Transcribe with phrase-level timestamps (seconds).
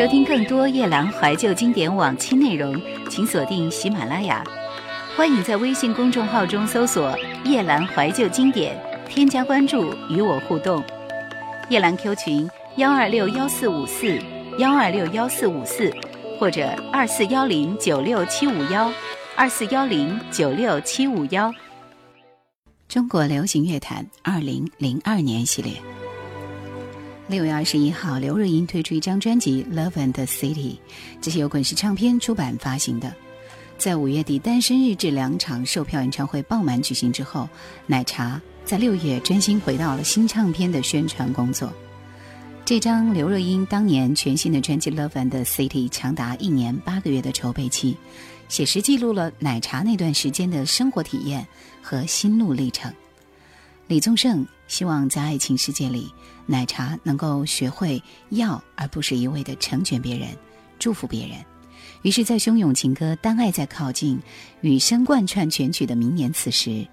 [0.00, 2.74] 收听更多夜兰怀旧经典往期内容，
[3.10, 4.42] 请锁定喜马拉雅。
[5.14, 7.14] 欢迎在微信公众号中搜索
[7.44, 8.74] “夜兰怀旧经典”，
[9.06, 10.82] 添加关注与我互动。
[11.68, 14.18] 夜兰 Q 群：幺二六幺四五四
[14.56, 15.94] 幺二六幺四五四，
[16.38, 18.90] 或者二四幺零九六七五幺
[19.36, 21.52] 二四幺零九六七五幺。
[22.88, 25.74] 中国流行乐坛二零零二年系列。
[27.30, 30.54] 六月二十一号，刘若英推出一张专辑《Love and the City》，
[31.20, 33.14] 这是由滚石唱片出版发行的。
[33.78, 37.48] 在五月底单身日志两场售票演唱会爆满举行之后，
[37.86, 41.72] 奶茶在六月专心回到了新唱片的宣传工作。
[42.64, 47.96] 这张刘若英当年全新的专辑《Love and the City》长达一年八个月的筹备期，
[48.48, 51.46] 写实记录了奶茶那段时间的生活体验
[51.80, 52.92] 和心路历程。
[53.86, 56.12] 李宗盛希望在爱情世界里。
[56.50, 60.28] 奶茶能够学会要，而不是一味的成全别人、
[60.80, 61.38] 祝福别人。
[62.02, 64.18] 于是，在汹涌情歌《当爱在靠近》
[64.60, 66.84] 雨声贯穿全曲的明年此时，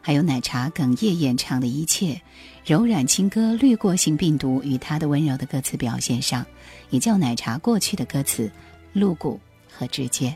[0.00, 2.20] 还有奶茶哽咽演唱的一切，
[2.64, 6.46] 柔软情歌滤过性病毒与他的温柔的歌词表现上，
[6.90, 8.48] 也叫奶茶过去的歌词
[8.92, 10.32] 露骨和直接。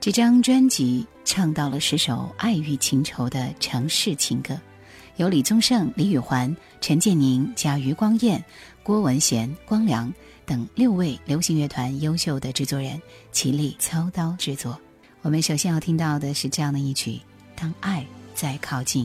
[0.00, 4.58] 这张专辑唱到了十首爱欲情仇的城市情歌。
[5.18, 8.42] 由李宗盛、李宇环、陈建宁加余光彦、
[8.84, 10.12] 郭文贤、光良
[10.46, 13.02] 等六位流行乐团优秀的制作人
[13.32, 14.78] 齐力操刀制作。
[15.22, 17.10] 我们首先要听到的是这样的一曲
[17.56, 19.04] 《当爱在靠近》。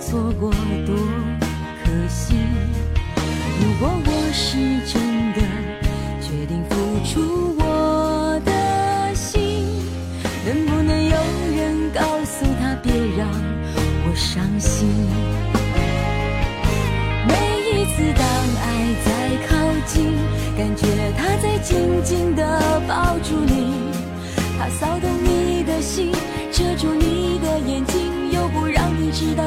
[0.00, 0.50] 错过
[0.86, 0.96] 多
[1.84, 2.34] 可惜！
[3.60, 5.00] 如果我是真
[5.32, 5.40] 的
[6.20, 6.74] 决定付
[7.04, 9.40] 出我的心，
[10.44, 11.16] 能不能有
[11.56, 13.28] 人告诉他别让
[14.06, 14.88] 我伤心？
[17.26, 17.32] 每
[17.70, 18.24] 一次当
[18.60, 18.64] 爱
[19.04, 19.08] 在
[19.48, 19.52] 靠
[19.86, 20.12] 近，
[20.56, 20.86] 感觉
[21.16, 22.42] 他在紧紧地
[22.88, 23.92] 抱住你，
[24.58, 26.12] 他骚动你的心，
[26.52, 27.13] 遮住你。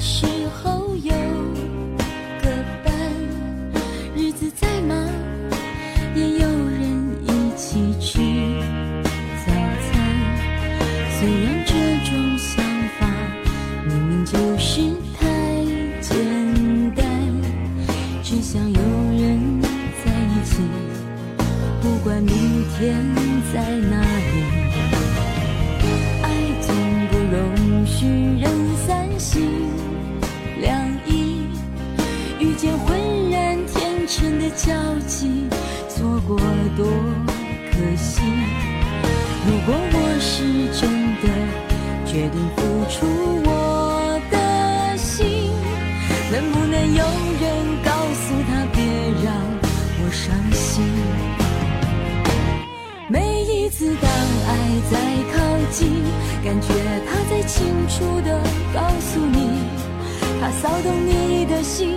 [0.00, 0.27] 是
[34.58, 34.74] 交
[35.06, 35.46] 集
[35.88, 36.36] 错过
[36.76, 36.84] 多
[37.70, 38.20] 可惜
[39.46, 40.42] 如果我是
[40.76, 40.90] 真
[41.22, 41.24] 的
[42.04, 42.60] 决定付
[42.90, 43.06] 出
[43.44, 45.52] 我的心
[46.32, 47.04] 能不能有
[47.40, 47.44] 人
[47.84, 48.82] 告诉他别
[49.24, 49.32] 让
[50.02, 50.84] 我伤心？
[53.08, 54.50] 每一次当爱
[54.90, 54.98] 在
[55.32, 55.38] 靠
[55.70, 56.02] 近
[56.44, 56.66] 感觉
[57.06, 58.42] 他在清楚的
[58.74, 59.38] 告诉你
[60.40, 61.96] 他骚动你的心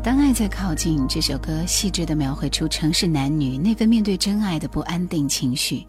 [0.00, 5.84] 当爱在靠近，这首歌细致地描绘出城市男女那份面对真爱的不安定情绪。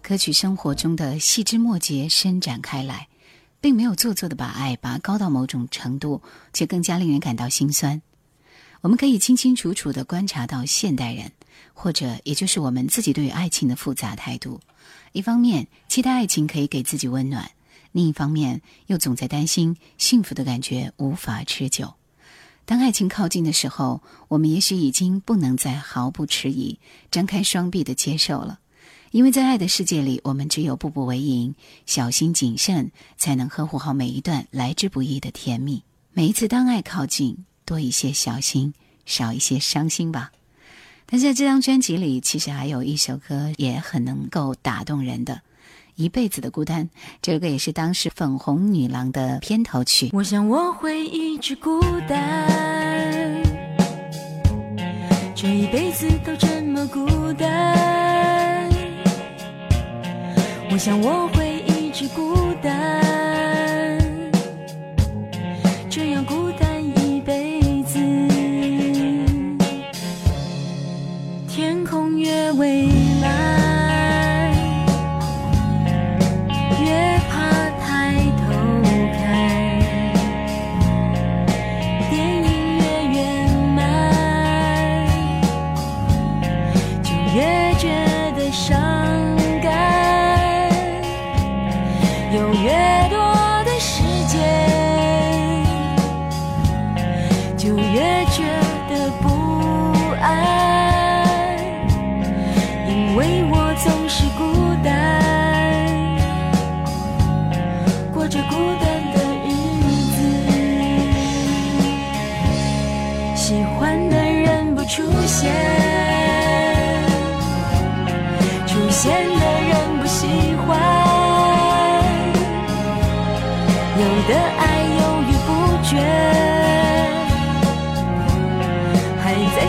[0.00, 3.08] 歌曲生活中的细枝末节伸展开来，
[3.60, 6.22] 并没有做作的把爱拔高到某种程度，
[6.52, 8.00] 却更加令人感到心酸。
[8.80, 11.32] 我们可以清清楚楚地观察到现代人。
[11.74, 14.60] 或者，也就是我们自己对于爱情的复杂态度。
[15.12, 17.50] 一方面期待爱情可以给自己温暖，
[17.92, 21.92] 另一方面又总在担心幸福的感觉无法持久。
[22.64, 26.78] 当爱情靠近的时候，我们也许已经不能再毫不迟疑、
[27.10, 28.60] 张开双臂的接受了，
[29.10, 31.54] 因为在爱的世界里，我们只有步步为营、
[31.86, 35.82] 小心谨慎，才能呵护好每一段来之不易的甜蜜。
[36.12, 38.72] 每一次当爱靠近，多一些小心，
[39.04, 40.30] 少一些伤心吧。
[41.06, 45.34] 但是在这张专辑里，其实还有一首歌也很能够打动人的，
[45.96, 46.84] 《一辈子的孤单》。
[47.20, 50.10] 这个也是当时粉红女郎的片头曲。
[50.12, 53.42] 我想我会一直孤单，
[55.34, 58.70] 这一辈子都这么孤单。
[60.70, 62.34] 我想我会一直孤，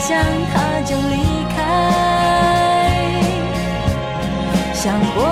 [0.06, 0.20] 想
[0.54, 1.16] 他就离
[1.56, 1.58] 开。
[4.74, 5.24] 想过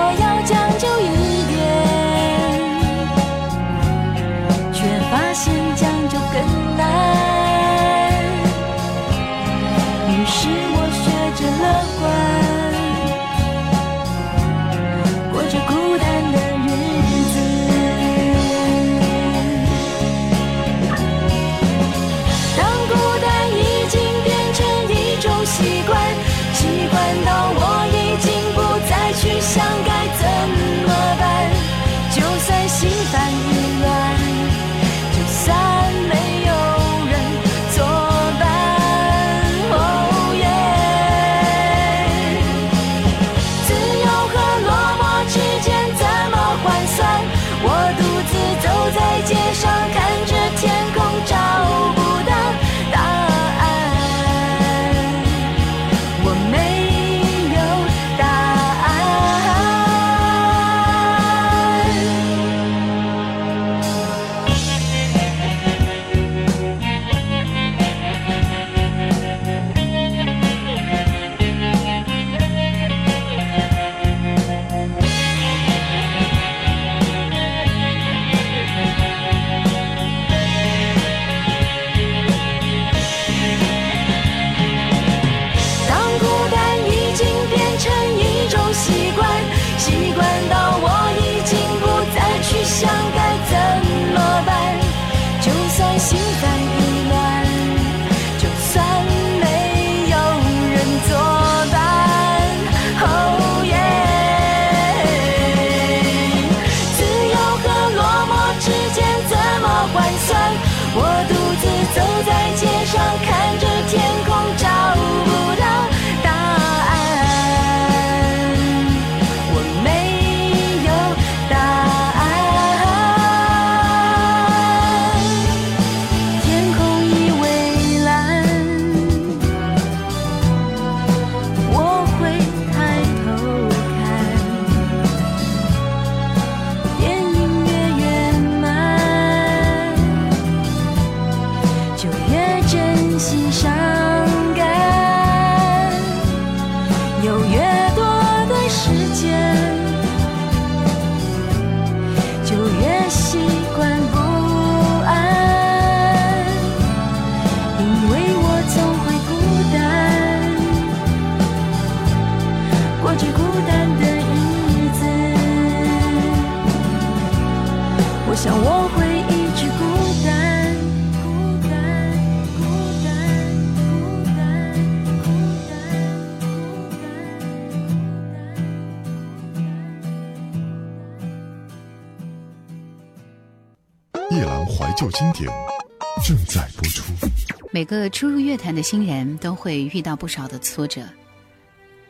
[187.91, 191.01] 个初入乐坛的新人都会遇到不少的挫折。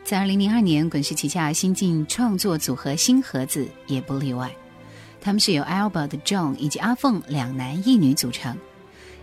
[0.03, 4.51] 在二零零二年，滚石旗下新晋创作组合新盒子也不例外。
[5.19, 8.55] 他们是由 Albert John 以及阿凤两男一女组成。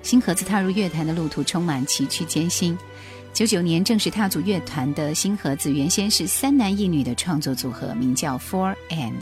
[0.02, 2.76] 新盒子踏入乐坛的路途充满崎岖艰辛。
[3.38, 9.12] 九九年正式踏足乐团的新盒子，原先是三男一女的创作组合，名叫 Four and。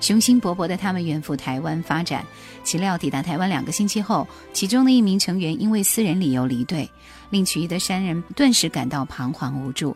[0.00, 2.24] 雄心勃勃的他们远赴台湾发展，
[2.64, 6.88] 岂料抵达台湾两个星期后，其中的一名成员因为私人理由离队，
[7.28, 9.94] 令曲艺的三人顿时感到彷徨无助。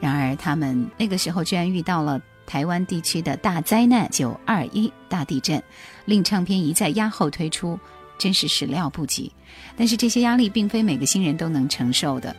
[0.00, 5.62] 然而，他们那个时候居然遇到了台湾地区的大灾难——九二一大地震，
[6.06, 7.78] 令唱片一再压后推出，
[8.16, 9.30] 真是始料不及。
[9.76, 12.34] 但是这些压力并非每个新人都能承受的。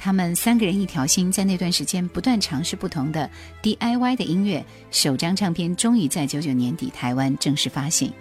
[0.00, 3.28] 他们三个人一条心，在那段时间不断尝试不同的
[3.62, 4.64] DIY 的音乐。
[4.92, 8.12] 首张唱片终于在九九年底台湾正式发行。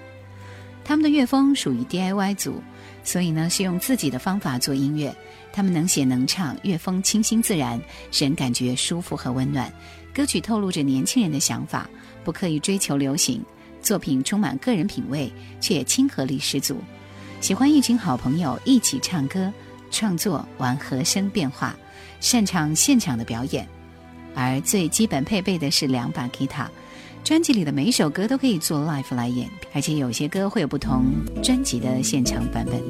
[0.84, 2.64] 他们的乐风属于 DIY 组，
[3.04, 5.16] 所以呢是用自己的方法做音乐。
[5.54, 7.80] 他们能写能唱，乐风清新自然，
[8.10, 9.72] 使人感觉舒服和温暖。
[10.14, 11.88] 歌曲透露着年轻人的想法，
[12.24, 13.44] 不刻意追求流行。
[13.84, 15.32] 作品充满个人品味，
[15.62, 16.82] 却亲和力十足。
[17.40, 19.54] 喜欢一群好朋友一起唱歌。
[19.92, 21.76] 创作玩和声变化，
[22.20, 23.68] 擅长现场的表演，
[24.36, 26.70] 而最基本配备的是两把吉他。
[27.24, 31.06] 专辑里的每一首歌都可以做 live 来演，而且有些歌会有不同
[31.44, 32.82] 专辑的现场版本。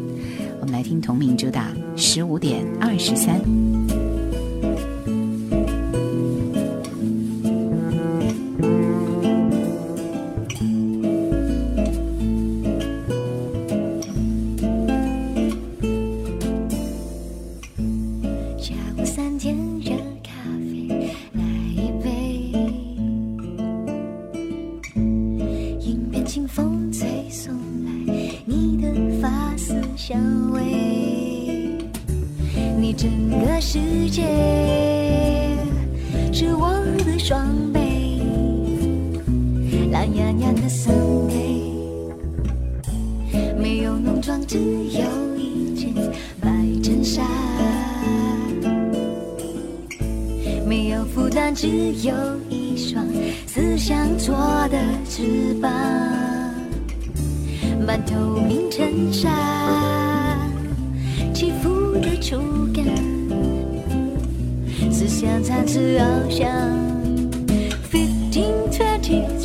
[0.60, 3.40] 我们来听同名主打《十五点二十三》。
[37.28, 38.22] 双臂，
[39.92, 40.94] 懒洋洋的审
[41.28, 41.62] 美
[43.60, 45.94] 没有浓妆，只有一件
[46.40, 46.50] 白
[46.82, 47.26] 衬衫。
[50.66, 51.68] 没有负担，只
[52.08, 52.14] 有
[52.50, 53.06] 一双
[53.46, 54.34] 思想做
[54.70, 54.80] 的
[55.10, 55.70] 翅膀。
[57.86, 59.30] 半透明衬衫，
[61.34, 62.38] 起伏的触
[62.74, 62.86] 感，
[64.90, 66.97] 思想参差翱翔。
[69.08, 69.37] teeth.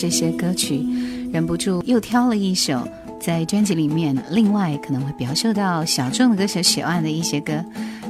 [0.00, 0.82] 这些歌曲，
[1.30, 2.88] 忍不住又挑了一首
[3.20, 7.62] 在专辑里面另外可能会比较受到小众的歌手喜爱的一些歌。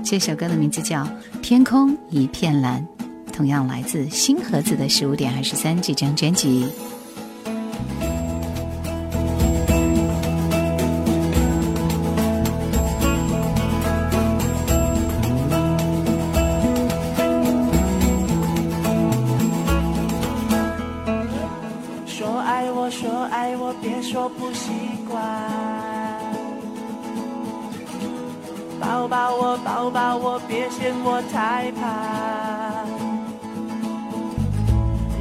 [0.05, 1.03] 这首歌的名字叫
[1.43, 2.81] 《天空一片蓝》，
[3.33, 6.65] 同样来自新盒子的十五点二十三这张专辑。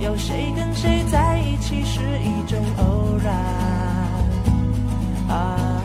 [0.01, 3.33] 有谁跟谁在一起是一种偶然
[5.27, 5.83] 啊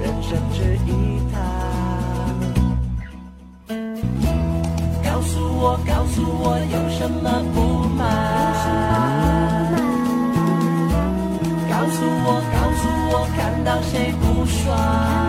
[0.00, 1.42] 人生只一趟
[5.04, 8.00] 告诉我告诉我有什么不满
[11.68, 15.21] 告诉我告诉我看到谁不爽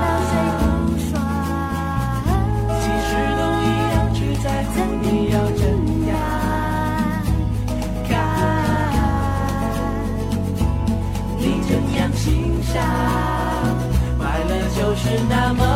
[15.13, 15.72] 就是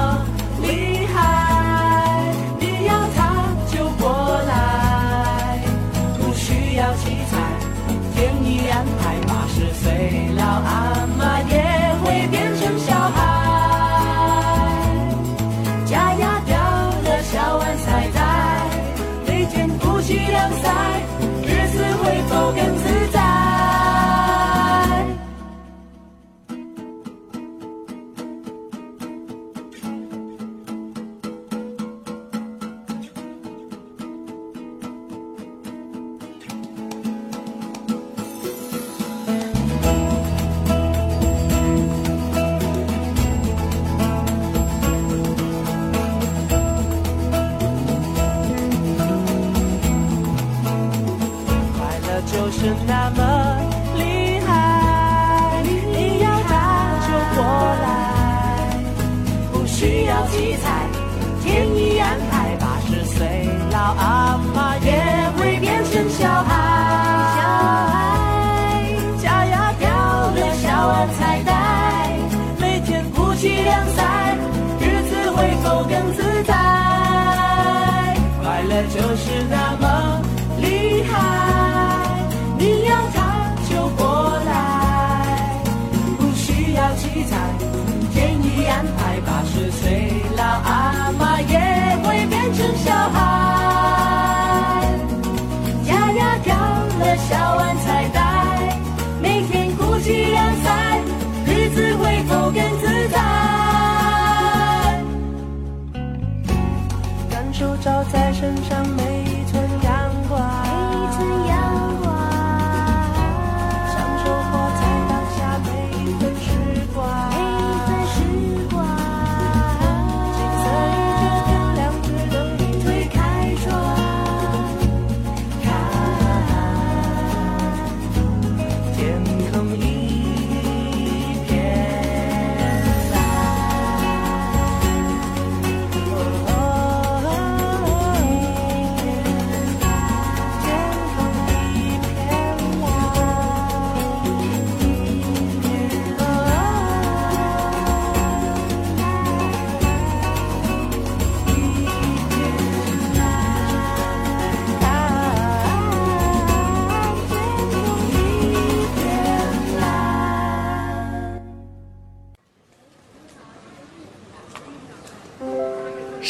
[52.88, 53.27] 就是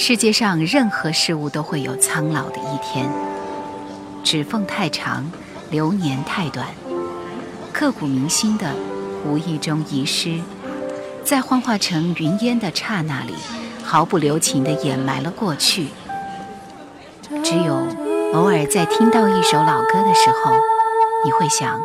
[0.07, 3.11] 世界上任何事物都会有苍老的一天，
[4.23, 5.29] 指缝太长，
[5.69, 6.65] 流年太短，
[7.73, 8.73] 刻骨铭心的
[9.25, 10.39] 无意中遗失，
[11.25, 13.33] 在幻化成云烟的刹那里，
[13.83, 15.87] 毫不留情地掩埋了过去。
[17.43, 17.85] 只有
[18.33, 20.53] 偶尔在听到一首老歌的时候，
[21.25, 21.81] 你会想，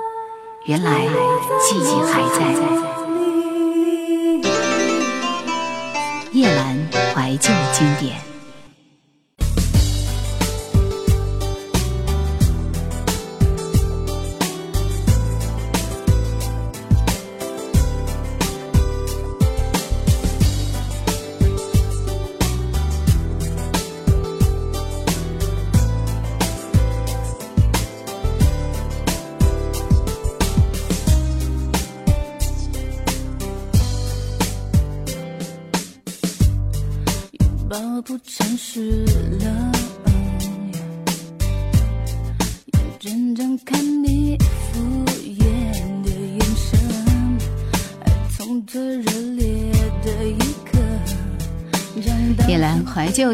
[0.67, 1.09] 原来
[1.61, 2.55] 记忆还在。
[6.31, 6.72] 夜阑
[7.23, 8.32] 怀旧经典。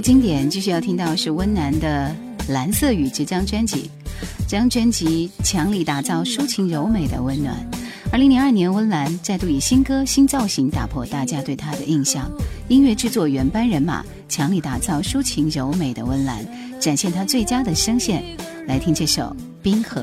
[0.00, 2.14] 经典，继续要听到是温岚的
[2.52, 3.90] 《蓝色雨》这张专辑。
[4.48, 7.54] 这张专辑强力打造抒情柔美的温暖。
[8.10, 12.30] 二零零二年，温岚再度以新歌、新造型打破大家对她的印象。
[12.68, 16.46] 音乐制作原班人马，强力打造抒情柔美的温岚，
[16.80, 18.24] 展现她最佳的声线。
[18.66, 19.22] 来听这首
[19.62, 20.00] 《冰河》。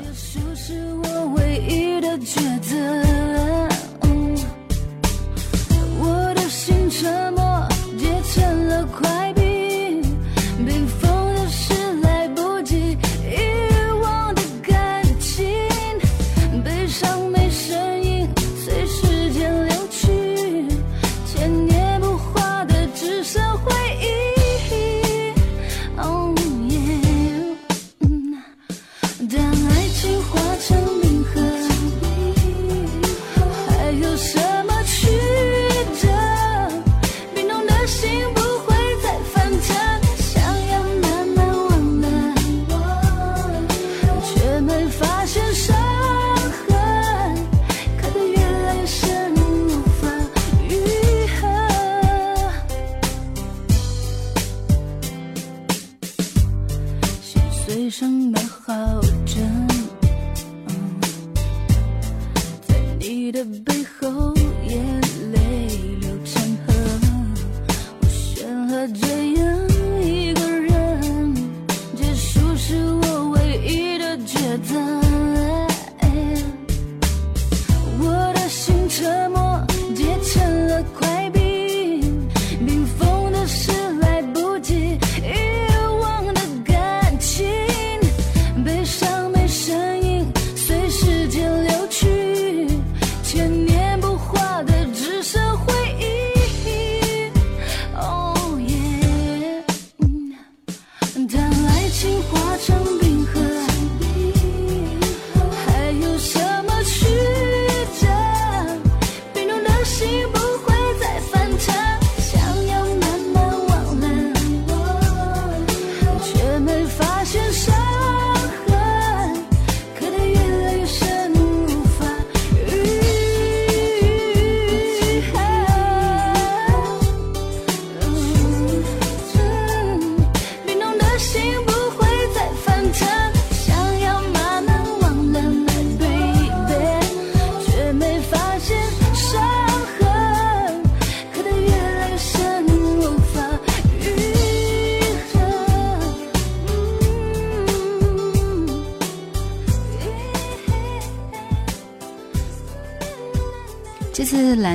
[16.96, 17.35] 生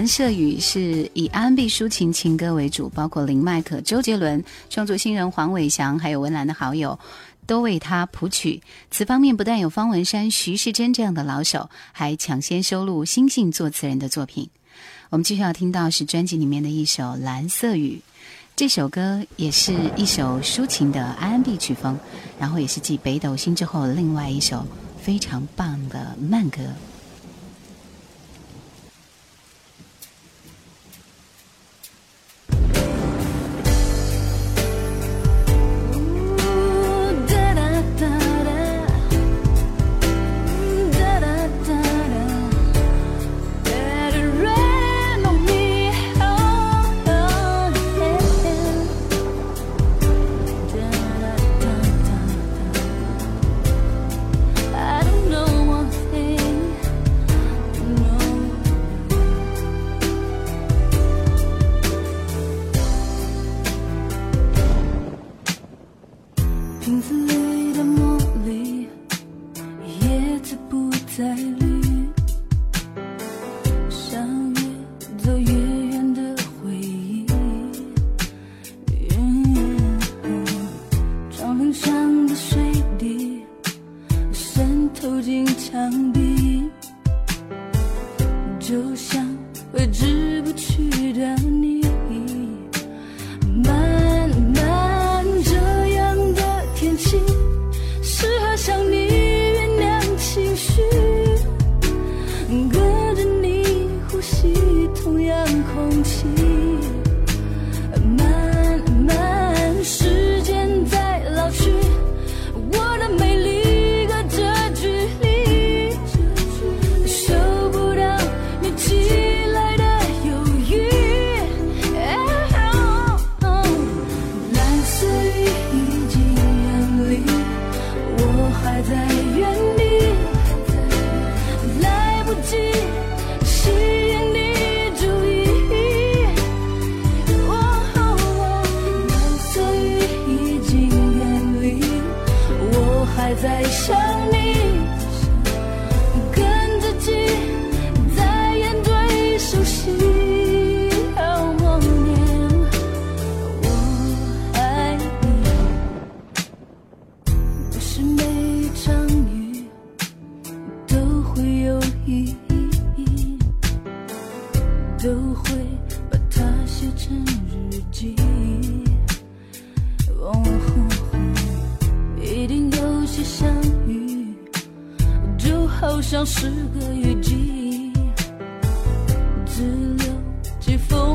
[0.02, 6.98] 蓝色雨》是以 R&B 抒情情歌为主，包括林迈可、周杰伦、创作新人黄伟翔，还有文兰的好友，
[7.46, 8.64] 都为他谱曲。
[8.90, 14.50] 此方面不但有方文山、徐世珍这样的老手，还抢先收录新晋作词人的作品。
[15.12, 18.02] 我们继续要听到是专辑里面的一首《蓝色雨》，
[18.56, 21.96] 这首歌也是一首抒情的 R&B 曲风，
[22.40, 24.66] 然后也是继《北斗星》之后另外一首
[25.00, 26.58] 非常棒的慢歌。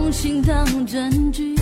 [0.07, 1.56] 用心当证据。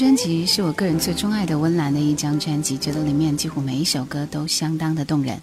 [0.00, 5.38] 专辑是我个人最钟爱的温岚的一张专辑，觉得里面几乎每一首歌都相当的动人。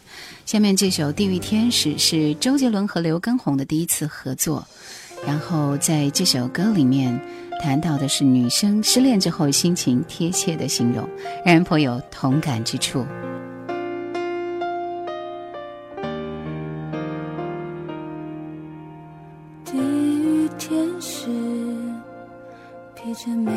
[0.48, 4.66] 下面这首《地狱天使》是周杰伦和刘畊宏的第一次合作，
[5.28, 7.22] 然后在这首歌里面
[7.62, 11.08] 谈到的是女生失恋之后心情贴切的形容，
[11.46, 13.06] 让人颇有同感之处。
[19.64, 21.28] 地狱天使
[22.96, 23.52] 披着美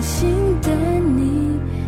[0.00, 1.79] 心的你。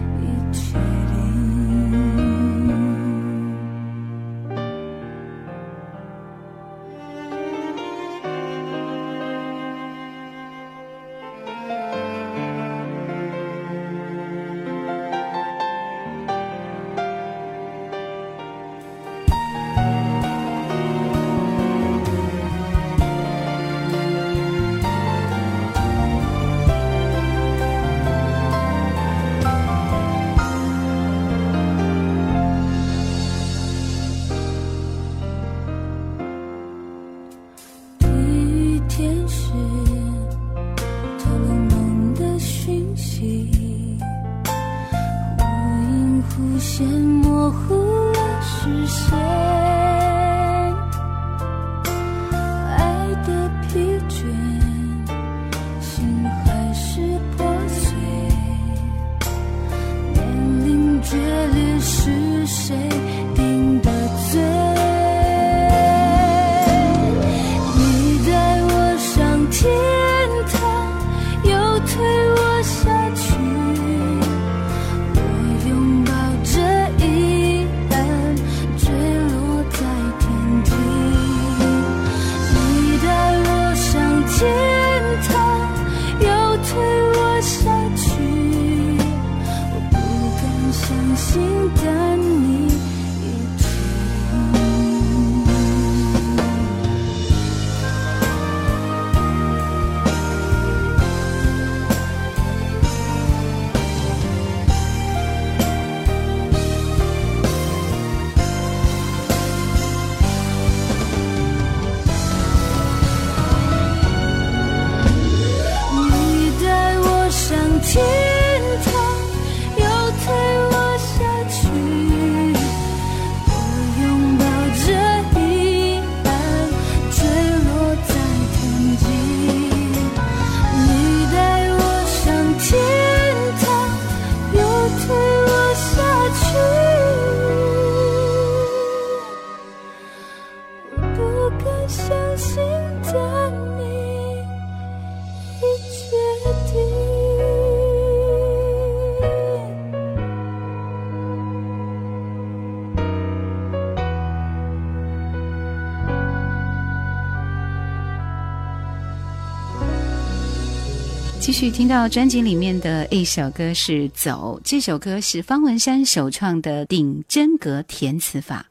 [161.63, 168.67] 续听到专辑里面的一首歌是《走》，这首歌是方文山首创的顶真格填词法。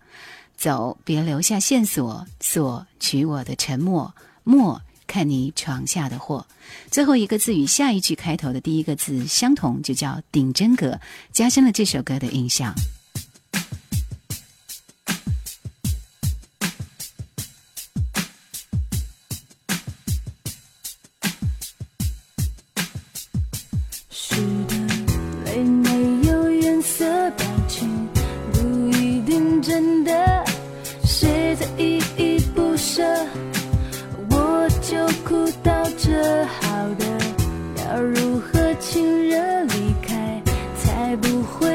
[0.58, 6.46] 走，别留下线索，索取我的沉默，默看你闯下的祸。
[6.90, 11.00] 最后一个字与下一句开头的第一个字相同，就叫顶真格，
[11.32, 12.74] 加深了这首歌的印象。
[41.12, 41.71] 也不会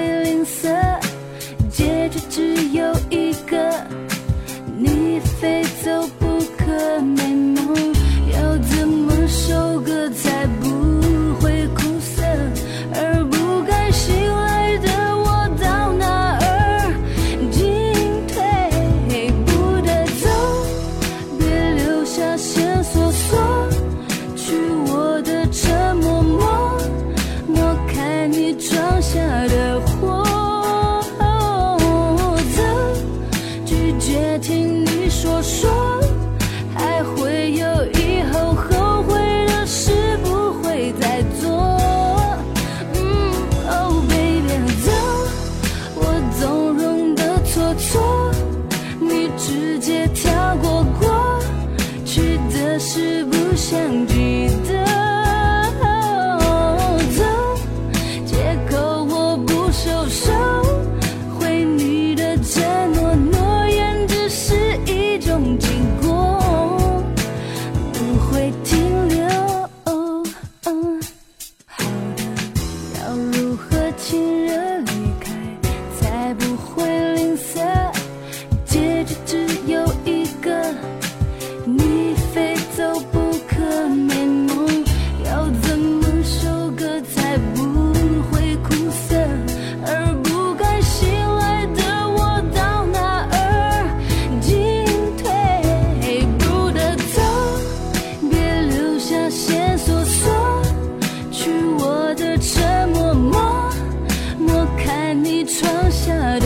[105.90, 106.45] 下的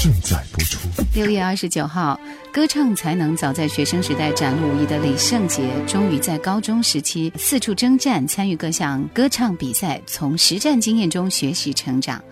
[0.00, 0.78] 正在播出。
[1.14, 2.18] 六月二十九号，
[2.52, 12.22] 歌唱才能早在学生时代展露无遗的李圣杰，终于在高中时期四处征战，参与各项歌唱比赛，从实战经验中学习成长，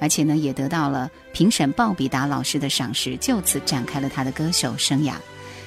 [0.00, 5.12] 而且呢，也得到了评审鲍比达老师的赏识，就此展开了他的歌手生涯。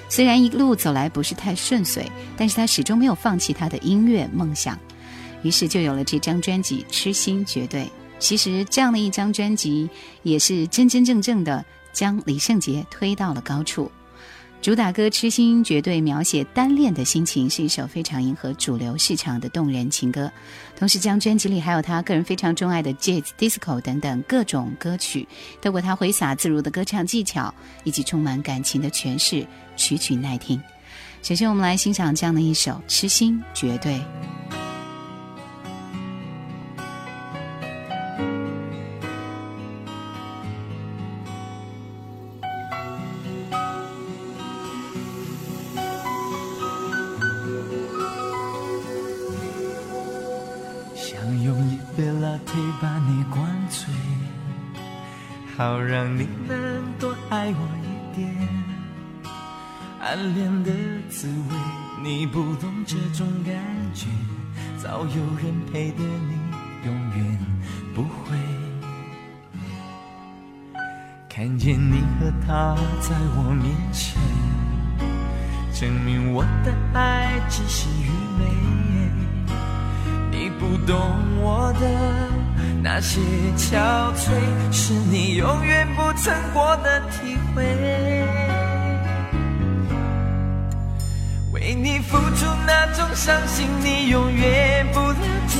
[0.10, 4.78] 虽然一路走来不是太顺遂，但是他始终没有放弃他的音乐梦想，
[5.44, 7.82] 于是就有了这张专辑《痴心绝对》。
[8.24, 9.90] 其实这样的一张专辑，
[10.22, 13.92] 也是真真正正的将李圣杰推到了高处。
[14.62, 20.32] 主打歌《痴心绝对》描写单恋的心情，是一首非常迎合主流市场的动人情歌。
[20.78, 25.28] 同时，这张专辑里还有他个人非常钟爱的 Jazz、Disco 等等各种歌曲，
[25.62, 27.54] 透过他挥洒自如的歌唱技巧
[27.84, 29.46] 以及充满感情的诠释，
[29.76, 30.62] 曲曲耐听。
[31.22, 33.96] 首先，我们来欣赏这样的一首《痴心绝对》。
[65.44, 66.38] 人陪的你，
[66.86, 67.38] 永远
[67.94, 68.38] 不会
[71.28, 74.22] 看见你和他在我面前，
[75.74, 78.46] 证明我的爱只是愚昧。
[80.32, 80.98] 你不懂
[81.42, 81.86] 我的
[82.82, 83.20] 那些
[83.58, 84.32] 憔悴，
[84.72, 88.53] 是你永远不曾过的体会。
[92.10, 95.16] 付出那种伤心，你永远不了
[95.48, 95.60] 解。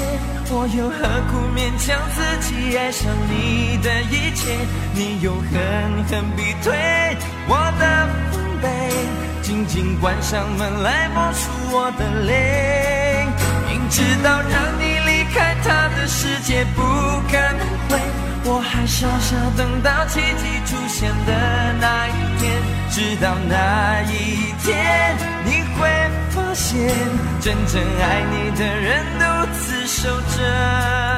[0.56, 0.98] 我又何
[1.32, 4.54] 苦勉强自己爱上你的一切？
[4.94, 7.18] 你又狠狠逼退
[7.48, 8.68] 我的防备，
[9.42, 13.26] 紧紧关上门来默数我的泪。
[13.68, 16.82] 明知道让你离开他的世界不
[17.32, 18.00] 可能会，
[18.46, 25.16] 我还傻傻等到奇迹出现的那一天，直到那一天，
[25.46, 25.63] 你
[27.42, 31.13] 真正爱你的人独自守着。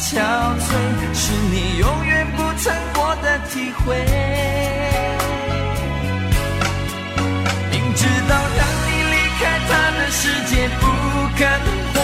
[0.00, 0.64] 憔悴，
[1.12, 3.94] 是你永远不曾过的体会。
[7.70, 10.86] 明知道让你离开他的世界不
[11.36, 11.94] 可能会，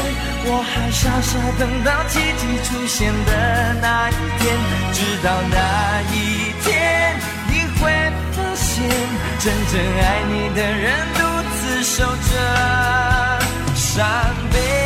[0.44, 3.30] 我还傻傻等到奇迹出现的
[3.80, 4.44] 那一天，
[4.92, 5.56] 直到那
[6.12, 6.14] 一
[6.62, 6.68] 天，
[7.48, 7.82] 你会
[8.32, 8.74] 发现，
[9.40, 10.84] 真正爱你的人
[11.14, 11.20] 独
[11.56, 13.40] 自守着
[13.74, 14.04] 伤
[14.52, 14.85] 悲。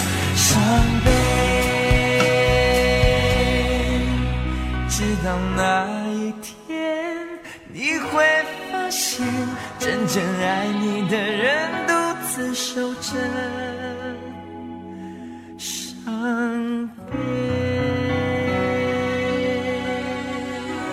[10.13, 11.93] 真爱你的人独
[12.27, 13.11] 自守着
[15.57, 17.50] 伤悲。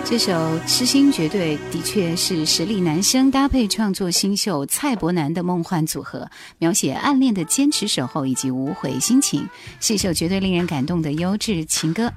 [0.09, 0.33] 这首
[0.65, 9.47] 《痴心绝对》的确是实力男声搭配创作新秀蔡伯南的梦幻组合，描写暗恋的坚持守候以及无悔心情，
[9.79, 12.11] 是一首绝对令人感动的优质情歌。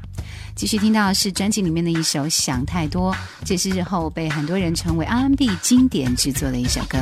[0.57, 3.13] 继续听到是专辑里面的一首《想太多》，
[3.45, 6.97] 这是日后被很多人称为 R&B 经典制作的一首歌。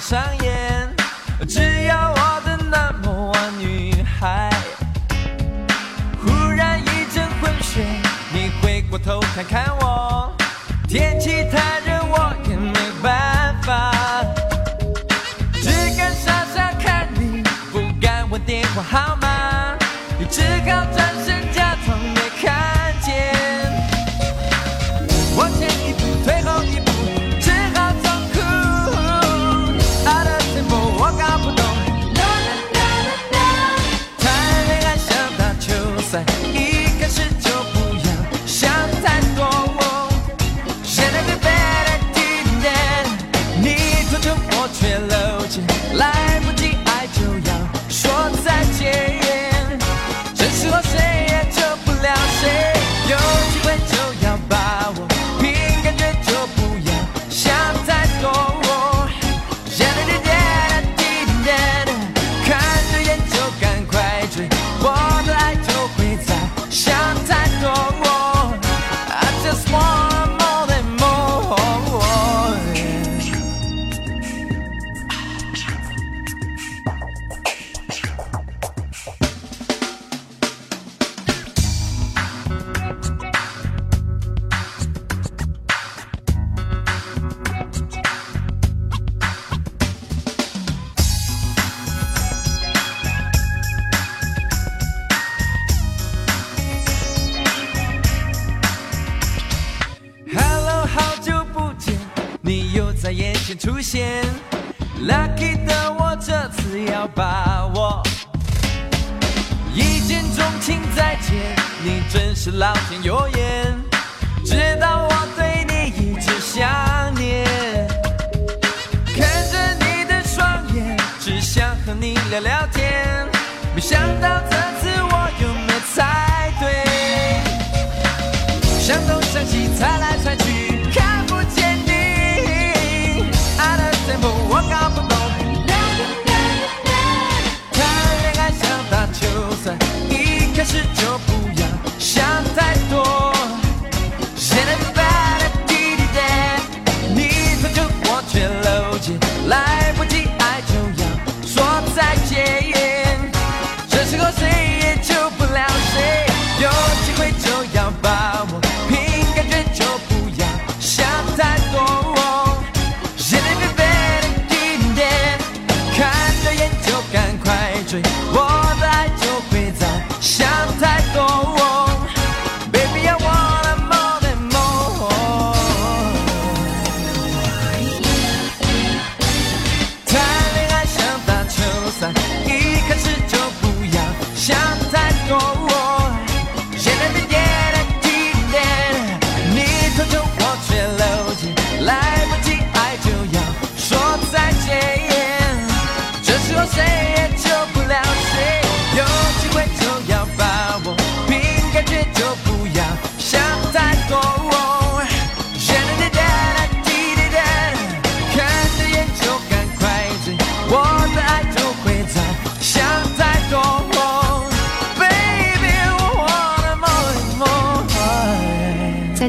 [0.00, 0.94] 上演，
[1.48, 4.50] 只要我的 number one 女孩。
[6.22, 7.80] 忽然一阵昏眩，
[8.32, 10.34] 你回过头看看我，
[10.86, 11.80] 天气太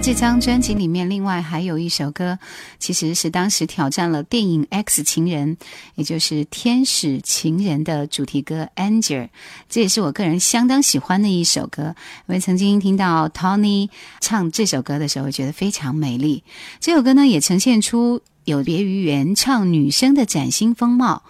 [0.08, 2.40] 这张专辑里面，另外还有一首歌，
[2.80, 5.58] 其实是当时挑战了电影《X 情人》，
[5.96, 9.24] 也就是《天使情人》的主题歌《Angel》，
[9.68, 11.94] 这也是我个人相当喜欢的一首歌。
[12.28, 13.90] 因为曾经听到 Tony
[14.22, 16.42] 唱这首歌的时候，觉得非常美丽。
[16.80, 21.24] 这首歌呢，也呈现出有别于原唱女生的崭新风貌，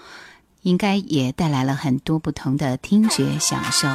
[0.62, 3.88] 应该也带来了很多不同的听觉享受。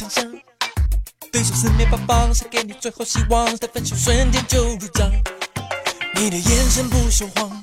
[0.00, 0.24] 想象。
[1.30, 3.54] 对手四面八方，谁给你最后希望？
[3.58, 5.12] 在分手瞬间就入账，
[6.14, 7.62] 你的眼神不说谎，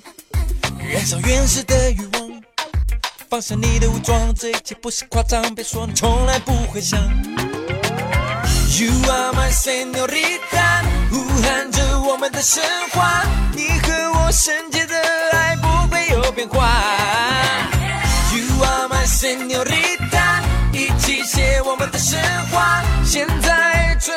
[0.77, 2.43] 燃烧原始的欲望。
[3.27, 7.01] 放下你的武装，这一切不是夸张，别说你从来不会想。
[8.77, 13.23] You are my señorita，呼喊着我们的神话，
[13.55, 14.95] 你和我圣洁的
[15.31, 16.69] 爱不会有变化。
[18.31, 20.06] You are my señorita，
[21.77, 22.19] 们的神
[22.51, 24.15] 话，现在准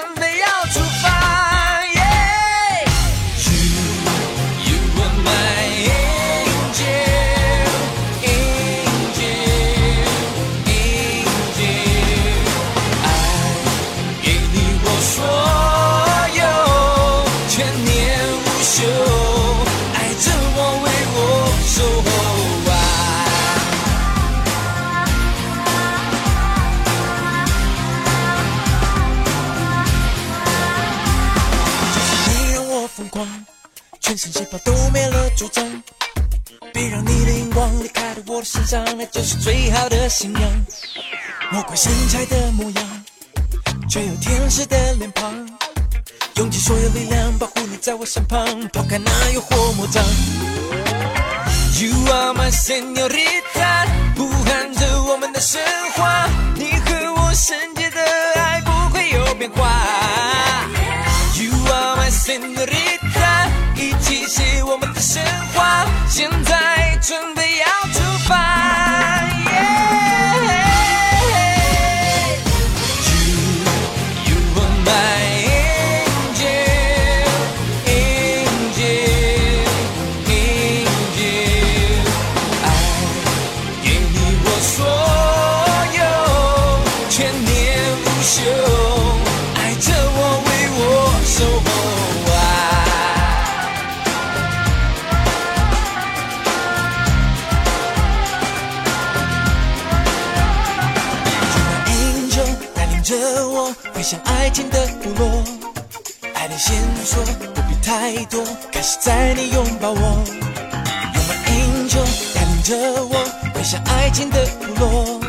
[34.11, 35.65] 全身细胞都没了主张。
[36.73, 40.43] 别让你的荧光离开了我的身上，那就是最好的信仰。
[41.53, 43.05] 魔鬼身材的模样，
[43.89, 45.33] 却有天使的脸庞。
[46.39, 50.05] 用尽所有力量保护你在我身旁，抛开那诱惑魔障。
[51.79, 53.87] You are my señorita，
[54.17, 55.63] 呼喊着我们的神
[55.95, 58.01] 话，你和我圣洁的
[58.35, 59.71] 爱不会有变化。
[61.37, 62.80] You are my señorita，
[108.81, 110.25] 还是在你拥抱我。
[111.13, 113.13] You're my angel，带领着我
[113.53, 115.21] 奔向爱情的部落。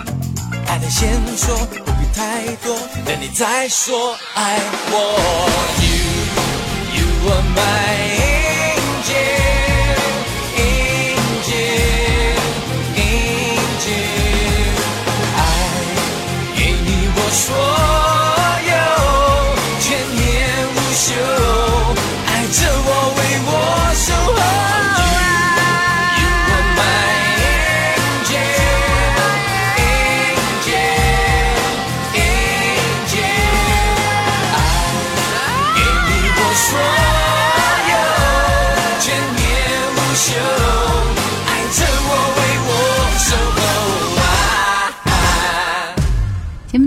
[0.68, 2.74] 爱的线索不必太多，
[3.06, 4.58] 等你再说爱
[4.90, 4.96] 我。
[5.84, 5.92] You,
[6.96, 8.41] you are my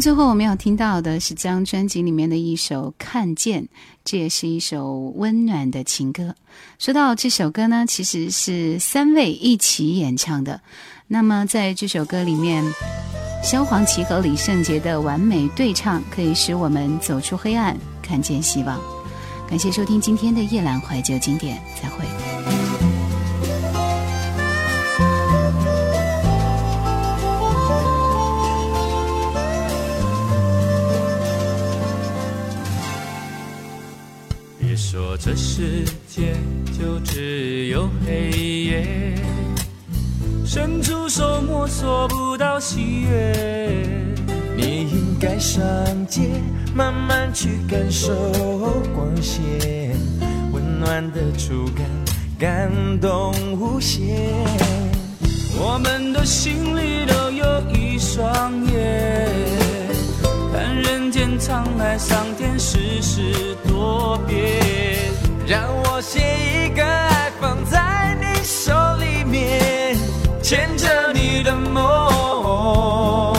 [0.04, 3.62] 最后我们要听到的是这张专辑里面的一首《看见》，
[4.04, 6.34] 这也是一首温暖的情歌。
[6.78, 10.60] 说到这首歌呢，其实是三位一起演唱的。
[11.06, 12.62] 那么在这首歌里面，
[13.42, 18.78] 萧煌奇和李圣杰的完美对唱，可以使我们走出黑暗，看见希望。
[19.48, 22.73] 感谢收听今天的夜阑怀旧经典，再会。
[34.94, 36.36] 说这世界
[36.78, 38.30] 就只有黑
[38.62, 39.14] 夜，
[40.46, 43.84] 伸出手摸索不到喜悦。
[44.56, 45.60] 你应该上
[46.06, 46.30] 街，
[46.76, 48.14] 慢慢去感受
[48.94, 49.98] 光线，
[50.52, 51.84] 温暖的触感，
[52.38, 52.70] 感
[53.00, 54.06] 动无限。
[55.58, 59.28] 我们的心里都有一双眼，
[61.44, 65.12] 沧海桑田，世事多变。
[65.46, 69.94] 让我写一个爱放在你手里面，
[70.42, 73.33] 牵着你的梦，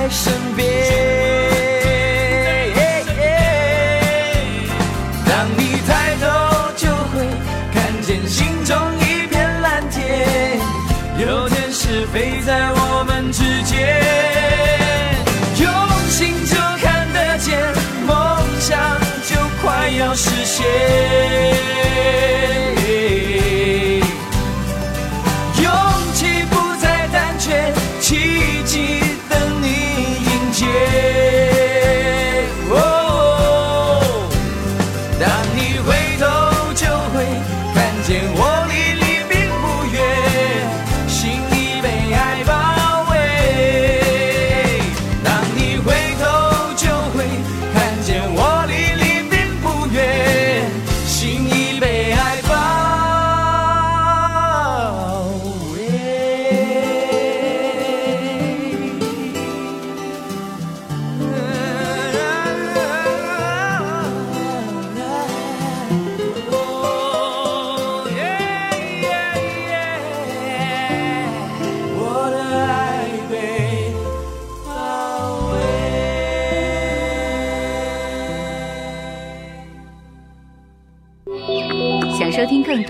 [0.00, 0.66] 在身边。
[5.26, 7.28] 当你抬头就会
[7.74, 10.58] 看见心中一片蓝天，
[11.18, 14.00] 有件事飞在我们之间。
[15.60, 15.68] 用
[16.08, 17.60] 心就看得见，
[18.06, 18.16] 梦
[18.58, 18.78] 想
[19.28, 21.49] 就快要实现。